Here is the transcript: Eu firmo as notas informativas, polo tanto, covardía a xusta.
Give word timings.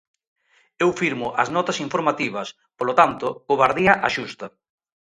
Eu 0.83 0.89
firmo 1.01 1.27
as 1.41 1.49
notas 1.55 1.77
informativas, 1.85 2.47
polo 2.77 2.93
tanto, 3.01 3.27
covardía 3.49 3.93
a 4.07 4.09
xusta. 4.15 4.47